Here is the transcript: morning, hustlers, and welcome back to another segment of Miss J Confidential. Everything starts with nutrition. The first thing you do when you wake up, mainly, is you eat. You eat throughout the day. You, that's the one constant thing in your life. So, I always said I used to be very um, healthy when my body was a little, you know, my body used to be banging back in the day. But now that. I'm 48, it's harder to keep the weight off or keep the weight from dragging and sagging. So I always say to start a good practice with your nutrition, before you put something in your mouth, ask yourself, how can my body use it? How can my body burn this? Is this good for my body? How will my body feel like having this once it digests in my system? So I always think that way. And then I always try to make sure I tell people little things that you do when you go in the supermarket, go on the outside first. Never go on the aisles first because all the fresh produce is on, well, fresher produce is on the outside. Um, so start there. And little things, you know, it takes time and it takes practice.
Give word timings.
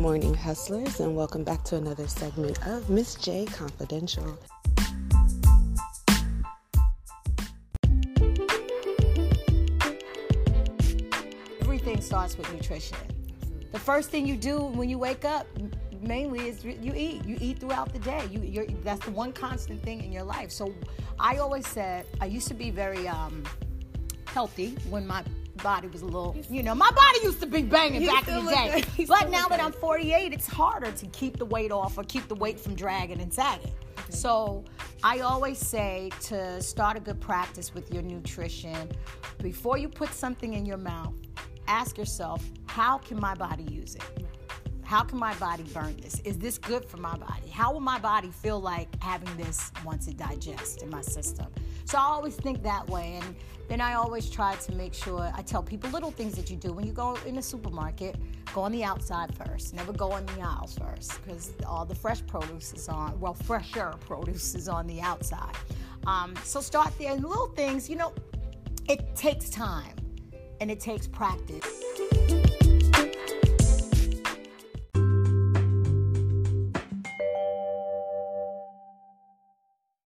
morning, 0.00 0.34
hustlers, 0.34 1.00
and 1.00 1.14
welcome 1.14 1.44
back 1.44 1.62
to 1.64 1.76
another 1.76 2.06
segment 2.08 2.58
of 2.66 2.90
Miss 2.90 3.14
J 3.14 3.44
Confidential. 3.46 4.38
Everything 11.60 12.00
starts 12.00 12.36
with 12.36 12.52
nutrition. 12.52 12.96
The 13.72 13.78
first 13.78 14.10
thing 14.10 14.26
you 14.26 14.36
do 14.36 14.58
when 14.58 14.88
you 14.88 14.98
wake 14.98 15.24
up, 15.24 15.46
mainly, 16.00 16.48
is 16.48 16.64
you 16.64 16.92
eat. 16.94 17.24
You 17.24 17.36
eat 17.40 17.58
throughout 17.58 17.92
the 17.92 17.98
day. 18.00 18.26
You, 18.30 18.66
that's 18.82 19.04
the 19.04 19.12
one 19.12 19.32
constant 19.32 19.82
thing 19.82 20.02
in 20.02 20.12
your 20.12 20.24
life. 20.24 20.50
So, 20.50 20.74
I 21.18 21.36
always 21.36 21.66
said 21.66 22.06
I 22.20 22.26
used 22.26 22.48
to 22.48 22.54
be 22.54 22.70
very 22.70 23.06
um, 23.06 23.44
healthy 24.26 24.76
when 24.90 25.06
my 25.06 25.22
body 25.64 25.88
was 25.88 26.02
a 26.02 26.04
little, 26.04 26.36
you 26.48 26.62
know, 26.62 26.74
my 26.74 26.90
body 26.90 27.18
used 27.24 27.40
to 27.40 27.46
be 27.46 27.62
banging 27.62 28.06
back 28.06 28.28
in 28.28 28.44
the 28.44 28.50
day. 28.52 28.84
But 29.08 29.30
now 29.30 29.48
that. 29.48 29.60
I'm 29.60 29.72
48, 29.72 30.32
it's 30.32 30.46
harder 30.46 30.92
to 30.92 31.06
keep 31.06 31.38
the 31.38 31.46
weight 31.46 31.72
off 31.72 31.98
or 31.98 32.04
keep 32.04 32.28
the 32.28 32.36
weight 32.36 32.60
from 32.60 32.76
dragging 32.76 33.20
and 33.20 33.32
sagging. 33.32 33.72
So 34.10 34.64
I 35.02 35.20
always 35.20 35.58
say 35.58 36.10
to 36.24 36.62
start 36.62 36.96
a 36.98 37.00
good 37.00 37.20
practice 37.20 37.74
with 37.74 37.92
your 37.92 38.02
nutrition, 38.02 38.90
before 39.42 39.78
you 39.78 39.88
put 39.88 40.10
something 40.10 40.54
in 40.54 40.66
your 40.66 40.76
mouth, 40.76 41.14
ask 41.66 41.96
yourself, 41.96 42.44
how 42.66 42.98
can 42.98 43.18
my 43.18 43.34
body 43.34 43.64
use 43.64 43.96
it? 43.96 44.26
How 44.84 45.02
can 45.02 45.18
my 45.18 45.34
body 45.36 45.62
burn 45.62 45.96
this? 45.96 46.20
Is 46.20 46.38
this 46.38 46.58
good 46.58 46.84
for 46.84 46.98
my 46.98 47.16
body? 47.16 47.48
How 47.48 47.72
will 47.72 47.80
my 47.80 47.98
body 47.98 48.30
feel 48.30 48.60
like 48.60 48.88
having 49.02 49.34
this 49.36 49.72
once 49.84 50.08
it 50.08 50.18
digests 50.18 50.82
in 50.82 50.90
my 50.90 51.00
system? 51.00 51.46
So 51.86 51.98
I 51.98 52.02
always 52.02 52.36
think 52.36 52.62
that 52.62 52.86
way. 52.88 53.18
And 53.22 53.34
then 53.68 53.80
I 53.80 53.94
always 53.94 54.28
try 54.28 54.56
to 54.56 54.72
make 54.72 54.92
sure 54.92 55.32
I 55.34 55.42
tell 55.42 55.62
people 55.62 55.88
little 55.90 56.10
things 56.10 56.34
that 56.34 56.50
you 56.50 56.56
do 56.56 56.72
when 56.72 56.86
you 56.86 56.92
go 56.92 57.16
in 57.26 57.34
the 57.34 57.42
supermarket, 57.42 58.16
go 58.52 58.60
on 58.60 58.72
the 58.72 58.84
outside 58.84 59.34
first. 59.34 59.74
Never 59.74 59.92
go 59.92 60.12
on 60.12 60.26
the 60.26 60.42
aisles 60.42 60.78
first 60.78 61.24
because 61.24 61.52
all 61.66 61.86
the 61.86 61.94
fresh 61.94 62.24
produce 62.26 62.74
is 62.74 62.88
on, 62.88 63.18
well, 63.18 63.34
fresher 63.34 63.94
produce 64.06 64.54
is 64.54 64.68
on 64.68 64.86
the 64.86 65.00
outside. 65.00 65.56
Um, 66.06 66.34
so 66.44 66.60
start 66.60 66.92
there. 66.98 67.12
And 67.12 67.24
little 67.24 67.48
things, 67.48 67.88
you 67.88 67.96
know, 67.96 68.12
it 68.86 69.16
takes 69.16 69.48
time 69.48 69.96
and 70.60 70.70
it 70.70 70.78
takes 70.78 71.06
practice. 71.06 71.83